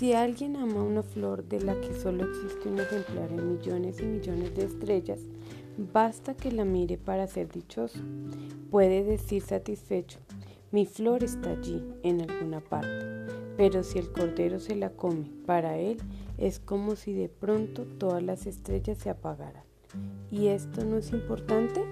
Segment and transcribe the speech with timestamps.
[0.00, 4.06] Si alguien ama una flor de la que solo existe un ejemplar en millones y
[4.06, 5.20] millones de estrellas,
[5.76, 7.98] basta que la mire para ser dichoso.
[8.70, 10.18] Puede decir satisfecho,
[10.70, 13.30] mi flor está allí, en alguna parte.
[13.58, 15.98] Pero si el cordero se la come, para él
[16.38, 19.64] es como si de pronto todas las estrellas se apagaran.
[20.30, 21.84] ¿Y esto no es importante?